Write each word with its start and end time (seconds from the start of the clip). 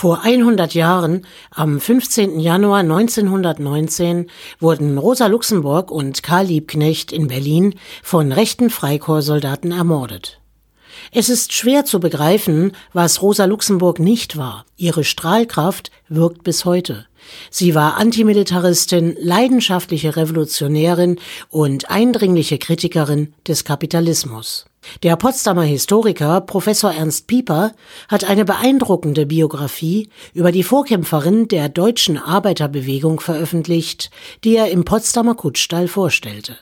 Vor 0.00 0.22
100 0.22 0.74
Jahren, 0.74 1.26
am 1.50 1.80
15. 1.80 2.38
Januar 2.38 2.82
1919, 2.82 4.30
wurden 4.60 4.96
Rosa 4.96 5.26
Luxemburg 5.26 5.90
und 5.90 6.22
Karl 6.22 6.46
Liebknecht 6.46 7.10
in 7.10 7.26
Berlin 7.26 7.74
von 8.04 8.30
rechten 8.30 8.70
Freikorpssoldaten 8.70 9.72
ermordet. 9.72 10.40
Es 11.10 11.28
ist 11.28 11.52
schwer 11.52 11.84
zu 11.84 11.98
begreifen, 11.98 12.76
was 12.92 13.22
Rosa 13.22 13.46
Luxemburg 13.46 13.98
nicht 13.98 14.36
war. 14.36 14.66
Ihre 14.76 15.02
Strahlkraft 15.02 15.90
wirkt 16.08 16.44
bis 16.44 16.64
heute. 16.64 17.07
Sie 17.50 17.74
war 17.74 17.96
Antimilitaristin, 17.96 19.16
leidenschaftliche 19.20 20.16
Revolutionärin 20.16 21.18
und 21.50 21.90
eindringliche 21.90 22.58
Kritikerin 22.58 23.34
des 23.46 23.64
Kapitalismus. 23.64 24.66
Der 25.02 25.16
Potsdamer 25.16 25.62
Historiker 25.62 26.40
Professor 26.40 26.92
Ernst 26.92 27.26
Pieper 27.26 27.72
hat 28.08 28.24
eine 28.24 28.44
beeindruckende 28.44 29.26
Biografie 29.26 30.08
über 30.34 30.52
die 30.52 30.62
Vorkämpferin 30.62 31.48
der 31.48 31.68
deutschen 31.68 32.16
Arbeiterbewegung 32.16 33.20
veröffentlicht, 33.20 34.10
die 34.44 34.56
er 34.56 34.70
im 34.70 34.84
Potsdamer 34.84 35.34
Kutschstall 35.34 35.88
vorstellte. 35.88 36.56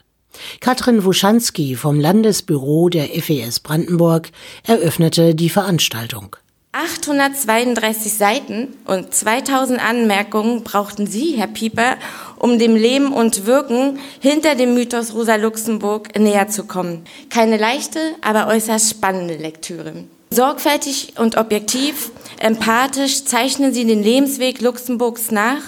Katrin 0.61 1.05
Wuschanski 1.05 1.77
vom 1.77 1.99
Landesbüro 2.01 2.89
der 2.89 3.07
FES 3.07 3.61
Brandenburg 3.61 4.31
eröffnete 4.65 5.35
die 5.35 5.49
Veranstaltung. 5.49 6.37
832 6.77 8.13
Seiten 8.13 8.77
und 8.85 9.15
2000 9.15 9.83
Anmerkungen 9.83 10.63
brauchten 10.63 11.07
Sie, 11.07 11.35
Herr 11.39 11.47
Pieper, 11.47 11.97
um 12.39 12.59
dem 12.59 12.77
Leben 12.77 13.15
und 13.15 13.47
Wirken 13.47 13.99
hinter 14.21 14.55
dem 14.57 14.75
Mythos 14.75 15.15
Rosa 15.15 15.37
Luxemburg 15.37 16.19
näher 16.19 16.49
zu 16.49 16.65
kommen. 16.65 17.07
Keine 17.31 17.57
leichte, 17.57 17.99
aber 18.21 18.49
äußerst 18.49 18.91
spannende 18.91 19.37
Lektüre. 19.37 20.05
Sorgfältig 20.29 21.15
und 21.17 21.39
objektiv, 21.39 22.11
empathisch 22.41 23.25
zeichnen 23.25 23.73
Sie 23.73 23.87
den 23.87 24.03
Lebensweg 24.03 24.61
Luxemburgs 24.61 25.31
nach 25.31 25.63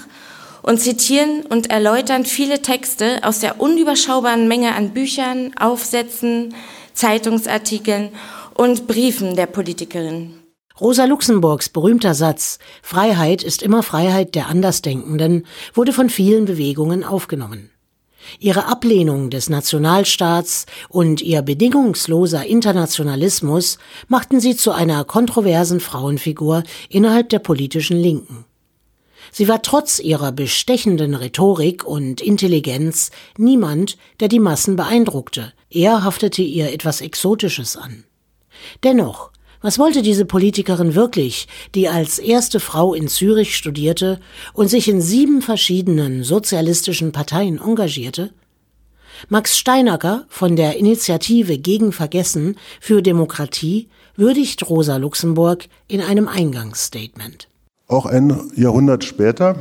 und 0.61 0.79
zitieren 0.79 1.47
und 1.49 1.71
erläutern 1.71 2.27
viele 2.27 2.61
Texte 2.61 3.21
aus 3.23 3.39
der 3.39 3.63
unüberschaubaren 3.63 4.47
Menge 4.47 4.75
an 4.75 4.91
Büchern, 4.91 5.53
Aufsätzen, 5.59 6.55
Zeitungsartikeln 6.93 8.11
und 8.53 8.87
Briefen 8.87 9.37
der 9.37 9.47
Politikerin. 9.47 10.38
Rosa 10.81 11.07
Luxemburgs 11.07 11.69
berühmter 11.71 12.15
Satz 12.15 12.59
Freiheit 12.83 13.43
ist 13.43 13.63
immer 13.63 13.83
Freiheit 13.83 14.37
der 14.37 14.47
Andersdenkenden 14.47 15.45
wurde 15.75 15.93
von 15.93 16.09
vielen 16.09 16.45
Bewegungen 16.45 17.03
aufgenommen. 17.03 17.71
Ihre 18.39 18.67
Ablehnung 18.67 19.31
des 19.31 19.49
Nationalstaats 19.49 20.67
und 20.89 21.21
ihr 21.23 21.43
bedingungsloser 21.43 22.47
Internationalismus 22.47 23.79
machten 24.07 24.39
sie 24.39 24.55
zu 24.55 24.71
einer 24.71 25.05
kontroversen 25.05 25.81
Frauenfigur 25.81 26.63
innerhalb 26.89 27.29
der 27.31 27.39
politischen 27.41 27.97
Linken. 27.97 28.45
Sie 29.33 29.49
war 29.49 29.63
trotz 29.63 29.99
ihrer 29.99 30.31
bestechenden 30.31 31.15
Rhetorik 31.15 31.85
und 31.85 32.21
Intelligenz 32.21 33.11
niemand, 33.37 33.99
der 34.21 34.29
die 34.29 34.41
Massen 34.41 34.77
beeindruckte, 34.77 35.53
er 35.71 36.05
haftete 36.05 36.43
ihr 36.43 36.73
etwas 36.73 37.01
Exotisches 37.01 37.77
an. 37.77 38.05
Dennoch 38.85 39.31
was 39.61 39.79
wollte 39.79 40.03
diese 40.03 40.25
Politikerin 40.25 40.95
wirklich, 40.95 41.49
die 41.75 41.89
als 41.89 42.19
erste 42.19 42.61
Frau 42.61 42.95
in 42.95 43.09
Zürich 43.09 43.57
studierte 43.57 44.21
und 44.53 44.69
sich 44.69 44.89
in 44.89 45.01
sieben 45.01 45.43
verschiedenen 45.43 46.23
sozialistischen 46.23 47.13
Parteien 47.13 47.59
engagierte? 47.59 48.31
Max 49.29 49.59
Steinacker 49.59 50.27
von 50.29 50.55
der 50.55 50.77
Initiative 50.77 51.59
gegen 51.59 51.93
Vergessen 51.93 52.57
für 52.81 53.03
Demokratie 53.03 53.89
würdigt 54.15 54.69
Rosa 54.69 54.97
Luxemburg 54.97 55.67
in 55.89 56.01
einem 56.01 56.29
Eingangsstatement. 56.29 57.49
Auch 57.89 58.07
ein 58.07 58.51
Jahrhundert 58.55 59.03
später 59.03 59.57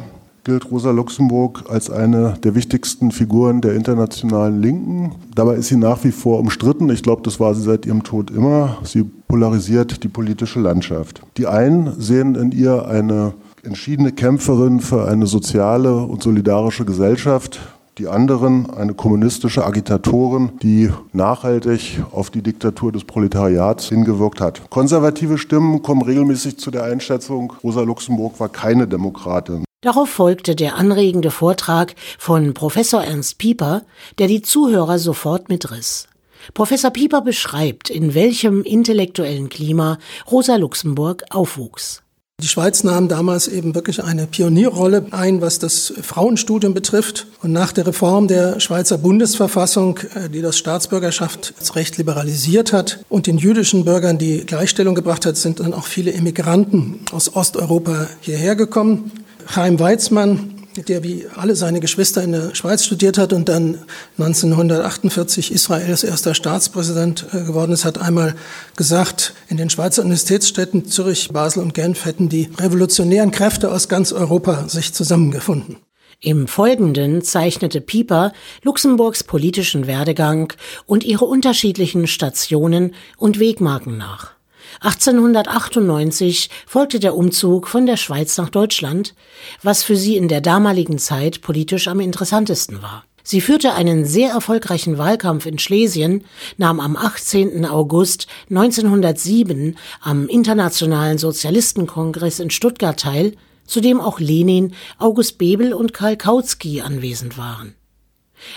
gilt 0.47 0.71
Rosa 0.71 0.91
Luxemburg 0.91 1.65
als 1.67 1.89
eine 1.89 2.35
der 2.41 2.55
wichtigsten 2.55 3.11
Figuren 3.11 3.59
der 3.59 3.75
internationalen 3.75 4.61
Linken. 4.61 5.11
Dabei 5.35 5.55
ist 5.55 5.67
sie 5.67 5.75
nach 5.75 6.05
wie 6.05 6.11
vor 6.11 6.39
umstritten. 6.39 6.89
Ich 6.89 7.03
glaube, 7.03 7.21
das 7.21 7.41
war 7.41 7.53
sie 7.53 7.63
seit 7.63 7.85
ihrem 7.85 8.03
Tod 8.03 8.31
immer. 8.31 8.77
Sie 8.83 9.03
polarisiert 9.03 10.05
die 10.05 10.07
politische 10.07 10.61
Landschaft. 10.61 11.21
Die 11.35 11.47
einen 11.47 11.99
sehen 11.99 12.35
in 12.35 12.53
ihr 12.53 12.87
eine 12.87 13.33
entschiedene 13.61 14.13
Kämpferin 14.13 14.79
für 14.79 15.05
eine 15.05 15.27
soziale 15.27 15.97
und 15.97 16.23
solidarische 16.23 16.85
Gesellschaft, 16.85 17.59
die 17.97 18.07
anderen 18.07 18.69
eine 18.69 18.93
kommunistische 18.93 19.65
Agitatorin, 19.65 20.51
die 20.63 20.89
nachhaltig 21.11 22.01
auf 22.13 22.29
die 22.29 22.41
Diktatur 22.41 22.93
des 22.93 23.03
Proletariats 23.03 23.89
hingewirkt 23.89 24.39
hat. 24.39 24.61
Konservative 24.69 25.37
Stimmen 25.37 25.81
kommen 25.81 26.03
regelmäßig 26.03 26.57
zu 26.57 26.71
der 26.71 26.85
Einschätzung, 26.85 27.51
Rosa 27.61 27.81
Luxemburg 27.81 28.39
war 28.39 28.47
keine 28.47 28.87
Demokratin. 28.87 29.66
Darauf 29.81 30.09
folgte 30.09 30.55
der 30.55 30.75
anregende 30.75 31.29
Vortrag 31.29 31.93
von 32.17 32.55
Professor 32.55 33.03
Ernst 33.03 33.37
Pieper, 33.37 33.83
der 34.17 34.27
die 34.27 34.41
Zuhörer 34.41 34.97
sofort 34.97 35.49
mitriss. 35.49 36.07
Professor 36.55 36.89
Pieper 36.89 37.21
beschreibt, 37.21 37.91
in 37.91 38.15
welchem 38.15 38.63
intellektuellen 38.63 39.49
Klima 39.49 39.99
Rosa 40.31 40.55
Luxemburg 40.55 41.25
aufwuchs. 41.29 42.01
Die 42.41 42.47
Schweiz 42.47 42.83
nahm 42.83 43.07
damals 43.07 43.47
eben 43.47 43.75
wirklich 43.75 44.03
eine 44.03 44.25
Pionierrolle 44.25 45.07
ein, 45.11 45.41
was 45.41 45.59
das 45.59 45.93
Frauenstudium 46.01 46.73
betrifft. 46.73 47.27
Und 47.43 47.51
nach 47.51 47.71
der 47.71 47.85
Reform 47.85 48.27
der 48.27 48.59
Schweizer 48.59 48.97
Bundesverfassung, 48.97 49.99
äh, 50.15 50.29
die 50.29 50.41
das 50.41 50.57
Staatsbürgerschaftsrecht 50.57 51.97
liberalisiert 51.97 52.73
hat 52.73 53.05
und 53.09 53.27
den 53.27 53.37
jüdischen 53.37 53.85
Bürgern 53.85 54.17
die 54.17 54.43
Gleichstellung 54.45 54.95
gebracht 54.95 55.25
hat, 55.27 55.37
sind 55.37 55.59
dann 55.59 55.75
auch 55.75 55.85
viele 55.85 56.11
Immigranten 56.11 56.99
aus 57.11 57.35
Osteuropa 57.35 58.07
hierher 58.21 58.55
gekommen. 58.55 59.11
Chaim 59.47 59.79
Weizmann, 59.79 60.53
der 60.87 61.03
wie 61.03 61.25
alle 61.35 61.55
seine 61.55 61.79
Geschwister 61.79 62.23
in 62.23 62.33
der 62.33 62.53
Schweiz 62.53 62.85
studiert 62.85 63.17
hat 63.17 63.33
und 63.33 63.49
dann 63.49 63.79
1948 64.17 65.51
Israels 65.51 66.03
erster 66.03 66.35
Staatspräsident 66.35 67.25
äh, 67.33 67.43
geworden 67.43 67.71
ist, 67.71 67.85
hat 67.85 67.99
einmal 67.99 68.35
gesagt, 68.75 69.33
in 69.47 69.57
den 69.57 69.69
Schweizer 69.69 70.03
Universitätsstädten 70.03 70.85
Zürich, 70.85 71.29
Basel 71.31 71.63
und 71.63 71.73
Genf 71.73 72.05
hätten 72.05 72.29
die 72.29 72.49
revolutionären 72.59 73.31
Kräfte 73.31 73.71
aus 73.71 73.89
ganz 73.89 74.13
Europa 74.13 74.67
sich 74.69 74.93
zusammengefunden. 74.93 75.77
Im 76.19 76.47
Folgenden 76.47 77.21
zeichnete 77.21 77.79
Pieper 77.79 78.33
Luxemburgs 78.63 79.23
politischen 79.23 79.85
Werdegang 79.85 80.53
und 80.87 81.03
ihre 81.03 81.25
unterschiedlichen 81.25 82.07
Stationen 82.07 82.95
und 83.17 83.39
Wegmarken 83.39 83.97
nach. 83.97 84.36
1898 84.81 86.49
folgte 86.65 86.99
der 86.99 87.15
Umzug 87.15 87.67
von 87.67 87.85
der 87.85 87.97
Schweiz 87.97 88.37
nach 88.37 88.49
Deutschland, 88.49 89.15
was 89.63 89.83
für 89.83 89.95
sie 89.95 90.17
in 90.17 90.27
der 90.27 90.41
damaligen 90.41 90.97
Zeit 90.99 91.41
politisch 91.41 91.87
am 91.87 91.99
interessantesten 91.99 92.81
war. 92.81 93.03
Sie 93.23 93.41
führte 93.41 93.73
einen 93.73 94.05
sehr 94.05 94.29
erfolgreichen 94.29 94.97
Wahlkampf 94.97 95.45
in 95.45 95.59
Schlesien, 95.59 96.23
nahm 96.55 96.79
am 96.79 96.95
18. 96.95 97.65
August 97.65 98.27
1907 98.49 99.77
am 99.99 100.29
Internationalen 100.29 101.17
Sozialistenkongress 101.17 102.39
in 102.39 102.51
Stuttgart 102.51 102.97
teil, 102.97 103.33
zu 103.65 103.81
dem 103.81 103.99
auch 103.99 104.21
Lenin, 104.21 104.73
August 104.97 105.37
Bebel 105.39 105.73
und 105.73 105.93
Karl 105.93 106.15
Kautsky 106.15 106.79
anwesend 106.79 107.37
waren. 107.37 107.75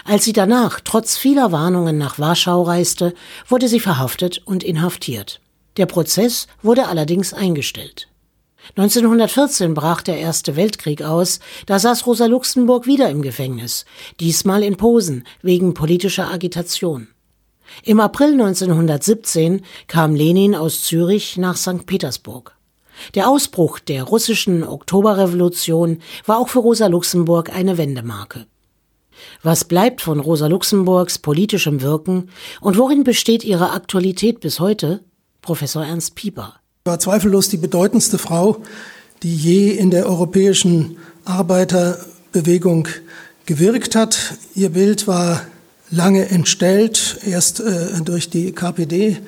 Als 0.04 0.24
sie 0.24 0.32
danach 0.32 0.78
trotz 0.78 1.16
vieler 1.16 1.50
Warnungen 1.50 1.98
nach 1.98 2.20
Warschau 2.20 2.62
reiste, 2.62 3.12
wurde 3.48 3.66
sie 3.66 3.80
verhaftet 3.80 4.40
und 4.44 4.62
inhaftiert. 4.62 5.40
Der 5.80 5.86
Prozess 5.86 6.46
wurde 6.62 6.88
allerdings 6.88 7.32
eingestellt. 7.32 8.06
1914 8.76 9.72
brach 9.72 10.02
der 10.02 10.18
Erste 10.18 10.54
Weltkrieg 10.54 11.00
aus, 11.00 11.40
da 11.64 11.78
saß 11.78 12.06
Rosa 12.06 12.26
Luxemburg 12.26 12.84
wieder 12.84 13.08
im 13.08 13.22
Gefängnis, 13.22 13.86
diesmal 14.20 14.62
in 14.62 14.76
Posen 14.76 15.24
wegen 15.40 15.72
politischer 15.72 16.30
Agitation. 16.30 17.08
Im 17.82 17.98
April 17.98 18.32
1917 18.32 19.62
kam 19.86 20.14
Lenin 20.14 20.54
aus 20.54 20.82
Zürich 20.82 21.38
nach 21.38 21.56
St. 21.56 21.86
Petersburg. 21.86 22.54
Der 23.14 23.30
Ausbruch 23.30 23.78
der 23.78 24.02
russischen 24.02 24.64
Oktoberrevolution 24.64 26.02
war 26.26 26.40
auch 26.40 26.50
für 26.50 26.58
Rosa 26.58 26.88
Luxemburg 26.88 27.56
eine 27.56 27.78
Wendemarke. 27.78 28.44
Was 29.42 29.64
bleibt 29.64 30.02
von 30.02 30.20
Rosa 30.20 30.46
Luxemburgs 30.46 31.20
politischem 31.20 31.80
Wirken 31.80 32.28
und 32.60 32.76
worin 32.76 33.02
besteht 33.02 33.44
ihre 33.44 33.70
Aktualität 33.70 34.40
bis 34.40 34.60
heute? 34.60 35.00
Professor 35.42 35.84
Ernst 35.84 36.14
Pieper. 36.14 36.54
War 36.84 36.98
zweifellos 36.98 37.48
die 37.48 37.56
bedeutendste 37.56 38.18
Frau, 38.18 38.62
die 39.22 39.34
je 39.34 39.70
in 39.70 39.90
der 39.90 40.06
europäischen 40.06 40.96
Arbeiterbewegung 41.24 42.88
gewirkt 43.46 43.94
hat. 43.94 44.34
Ihr 44.54 44.70
Bild 44.70 45.06
war 45.06 45.44
lange 45.90 46.28
entstellt, 46.28 47.18
erst 47.26 47.60
äh, 47.60 48.00
durch 48.04 48.30
die 48.30 48.52
KPD, 48.52 49.18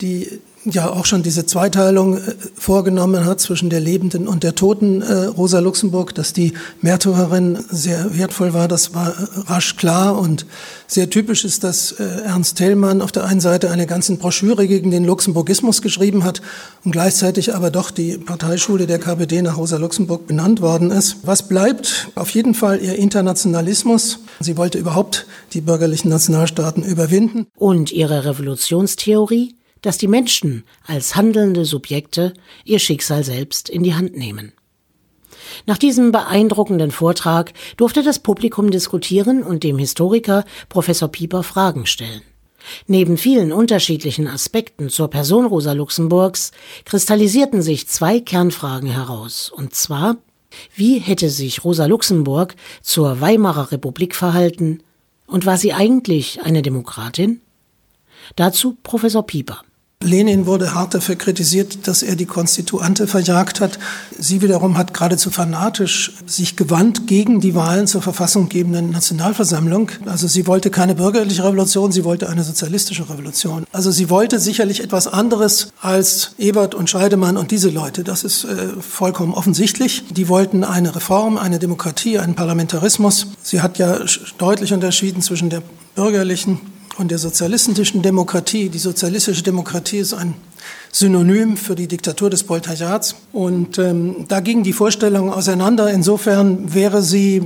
die 0.00 0.40
ja 0.72 0.90
auch 0.90 1.06
schon 1.06 1.22
diese 1.22 1.46
Zweiteilung 1.46 2.16
äh, 2.16 2.20
vorgenommen 2.54 3.24
hat 3.24 3.40
zwischen 3.40 3.70
der 3.70 3.80
lebenden 3.80 4.28
und 4.28 4.42
der 4.42 4.54
toten 4.54 5.02
äh, 5.02 5.24
Rosa 5.26 5.60
Luxemburg, 5.60 6.14
dass 6.14 6.32
die 6.32 6.52
Märtyrerin 6.80 7.58
sehr 7.70 8.16
wertvoll 8.16 8.52
war, 8.54 8.68
das 8.68 8.94
war 8.94 9.08
äh, 9.08 9.12
rasch 9.46 9.76
klar 9.76 10.18
und 10.18 10.46
sehr 10.88 11.10
typisch 11.10 11.44
ist, 11.44 11.64
dass 11.64 11.90
Ernst 11.92 12.58
Thälmann 12.58 13.02
auf 13.02 13.10
der 13.10 13.24
einen 13.24 13.40
Seite 13.40 13.72
eine 13.72 13.86
ganze 13.86 14.14
Broschüre 14.14 14.68
gegen 14.68 14.92
den 14.92 15.04
Luxemburgismus 15.04 15.82
geschrieben 15.82 16.22
hat 16.22 16.42
und 16.84 16.92
gleichzeitig 16.92 17.56
aber 17.56 17.72
doch 17.72 17.90
die 17.90 18.18
Parteischule 18.18 18.86
der 18.86 19.00
KPD 19.00 19.42
nach 19.42 19.56
Rosa 19.56 19.78
Luxemburg 19.78 20.28
benannt 20.28 20.60
worden 20.60 20.92
ist. 20.92 21.16
Was 21.24 21.48
bleibt? 21.48 22.08
Auf 22.14 22.30
jeden 22.30 22.54
Fall 22.54 22.80
ihr 22.80 22.94
Internationalismus. 22.94 24.20
Sie 24.38 24.56
wollte 24.56 24.78
überhaupt 24.78 25.26
die 25.54 25.60
bürgerlichen 25.60 26.08
Nationalstaaten 26.08 26.84
überwinden. 26.84 27.48
Und 27.56 27.90
ihre 27.90 28.24
Revolutionstheorie? 28.24 29.55
Dass 29.82 29.98
die 29.98 30.08
Menschen 30.08 30.64
als 30.86 31.16
handelnde 31.16 31.64
Subjekte 31.64 32.34
ihr 32.64 32.78
Schicksal 32.78 33.24
selbst 33.24 33.68
in 33.68 33.82
die 33.82 33.94
Hand 33.94 34.16
nehmen. 34.16 34.52
Nach 35.66 35.78
diesem 35.78 36.12
beeindruckenden 36.12 36.90
Vortrag 36.90 37.52
durfte 37.76 38.02
das 38.02 38.18
Publikum 38.18 38.70
diskutieren 38.70 39.42
und 39.42 39.62
dem 39.64 39.78
Historiker 39.78 40.44
Professor 40.68 41.08
Pieper 41.08 41.42
Fragen 41.42 41.86
stellen. 41.86 42.22
Neben 42.86 43.16
vielen 43.16 43.52
unterschiedlichen 43.52 44.26
Aspekten 44.26 44.88
zur 44.88 45.08
Person 45.08 45.46
Rosa 45.46 45.72
Luxemburgs 45.72 46.50
kristallisierten 46.84 47.62
sich 47.62 47.86
zwei 47.88 48.20
Kernfragen 48.20 48.90
heraus, 48.90 49.52
und 49.54 49.74
zwar, 49.74 50.16
wie 50.74 50.98
hätte 50.98 51.30
sich 51.30 51.64
Rosa 51.64 51.86
Luxemburg 51.86 52.56
zur 52.82 53.20
Weimarer 53.20 53.70
Republik 53.72 54.16
verhalten 54.16 54.82
und 55.26 55.46
war 55.46 55.58
sie 55.58 55.72
eigentlich 55.72 56.42
eine 56.42 56.62
Demokratin? 56.62 57.40
Dazu 58.34 58.76
Professor 58.82 59.24
Pieper. 59.24 59.62
Lenin 60.02 60.44
wurde 60.44 60.74
hart 60.74 60.94
dafür 60.94 61.16
kritisiert, 61.16 61.88
dass 61.88 62.02
er 62.02 62.16
die 62.16 62.26
Konstituante 62.26 63.06
verjagt 63.06 63.60
hat. 63.60 63.78
Sie 64.18 64.42
wiederum 64.42 64.76
hat 64.76 64.92
geradezu 64.92 65.30
fanatisch 65.30 66.12
sich 66.26 66.54
gewandt 66.54 67.06
gegen 67.06 67.40
die 67.40 67.54
Wahlen 67.54 67.86
zur 67.86 68.02
verfassunggebenden 68.02 68.90
Nationalversammlung. 68.90 69.90
Also 70.04 70.28
sie 70.28 70.46
wollte 70.46 70.70
keine 70.70 70.94
bürgerliche 70.94 71.44
Revolution, 71.44 71.92
sie 71.92 72.04
wollte 72.04 72.28
eine 72.28 72.44
sozialistische 72.44 73.08
Revolution. 73.08 73.64
Also 73.72 73.90
sie 73.90 74.10
wollte 74.10 74.38
sicherlich 74.38 74.82
etwas 74.82 75.08
anderes 75.08 75.68
als 75.80 76.32
Ebert 76.38 76.74
und 76.74 76.90
Scheidemann 76.90 77.38
und 77.38 77.50
diese 77.50 77.70
Leute. 77.70 78.04
Das 78.04 78.22
ist 78.22 78.44
äh, 78.44 78.68
vollkommen 78.78 79.32
offensichtlich. 79.32 80.04
Die 80.10 80.28
wollten 80.28 80.62
eine 80.62 80.94
Reform, 80.94 81.38
eine 81.38 81.58
Demokratie, 81.58 82.18
einen 82.18 82.34
Parlamentarismus. 82.34 83.28
Sie 83.42 83.62
hat 83.62 83.78
ja 83.78 83.98
deutlich 84.36 84.74
unterschieden 84.74 85.22
zwischen 85.22 85.48
der 85.48 85.62
bürgerlichen 85.94 86.60
und 86.98 87.10
der 87.10 87.18
sozialistischen 87.18 88.02
Demokratie. 88.02 88.68
Die 88.68 88.78
sozialistische 88.78 89.42
Demokratie 89.42 89.98
ist 89.98 90.14
ein 90.14 90.34
Synonym 90.92 91.56
für 91.56 91.74
die 91.74 91.88
Diktatur 91.88 92.30
des 92.30 92.44
Proletariats. 92.44 93.16
Und 93.32 93.78
ähm, 93.78 94.24
da 94.28 94.40
gingen 94.40 94.62
die 94.62 94.72
Vorstellungen 94.72 95.32
auseinander. 95.32 95.90
Insofern 95.90 96.74
wäre 96.74 97.02
sie 97.02 97.42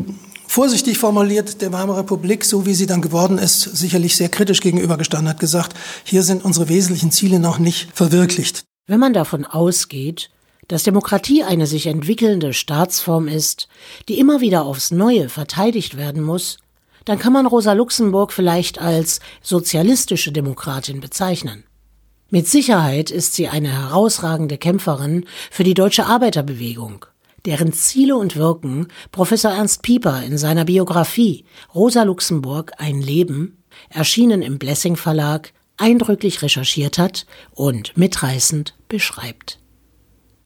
vorsichtig 0.47 0.99
formuliert 0.99 1.63
der 1.63 1.73
Weimarer 1.73 2.01
Republik, 2.01 2.45
so 2.45 2.67
wie 2.67 2.75
sie 2.75 2.87
dann 2.87 3.03
geworden 3.03 3.39
ist, 3.39 3.63
sicherlich 3.63 4.17
sehr 4.17 4.29
kritisch 4.29 4.61
gegenübergestanden, 4.61 5.29
hat 5.29 5.41
gesagt, 5.41 5.75
hier 6.05 6.23
sind 6.23 6.45
unsere 6.45 6.69
wesentlichen 6.69 7.11
Ziele 7.11 7.39
noch 7.39 7.59
nicht 7.59 7.89
verwirklicht. 7.95 8.65
Wenn 8.87 9.01
man 9.01 9.13
davon 9.13 9.45
ausgeht, 9.45 10.31
dass 10.67 10.85
Demokratie 10.85 11.43
eine 11.43 11.67
sich 11.67 11.87
entwickelnde 11.87 12.53
Staatsform 12.53 13.29
ist, 13.29 13.69
die 14.09 14.19
immer 14.19 14.41
wieder 14.41 14.65
aufs 14.65 14.91
Neue 14.91 15.29
verteidigt 15.29 15.97
werden 15.97 16.23
muss, 16.23 16.59
dann 17.05 17.19
kann 17.19 17.33
man 17.33 17.47
Rosa 17.47 17.73
Luxemburg 17.73 18.33
vielleicht 18.33 18.81
als 18.81 19.21
sozialistische 19.43 20.33
Demokratin 20.33 21.01
bezeichnen. 21.01 21.65
Mit 22.29 22.47
Sicherheit 22.47 23.11
ist 23.11 23.35
sie 23.35 23.49
eine 23.49 23.73
herausragende 23.73 24.57
Kämpferin 24.57 25.25
für 25.51 25.65
die 25.65 25.75
deutsche 25.75 26.07
Arbeiterbewegung, 26.07 27.07
deren 27.45 27.73
Ziele 27.73 28.17
und 28.17 28.37
Wirken 28.37 28.89
Professor 29.11 29.53
Ernst 29.53 29.83
Pieper 29.83 30.23
in 30.23 30.39
seiner 30.39 30.65
Biografie 30.65 31.45
Rosa 31.75 32.05
Luxemburg 32.05 32.73
ein 32.79 33.01
Leben, 33.01 33.65
erschienen 33.89 34.43
im 34.43 34.59
Blessing 34.59 34.97
Verlag, 34.97 35.53
eindrücklich 35.77 36.43
recherchiert 36.43 36.99
hat 36.99 37.27
und 37.53 37.97
mitreißend 37.97 38.75
beschreibt. 38.89 39.60